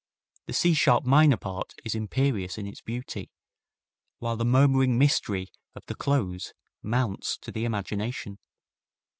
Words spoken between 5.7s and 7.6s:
of the close mounts to